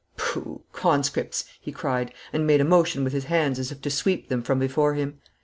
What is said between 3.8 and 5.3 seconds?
to sweep them from before him.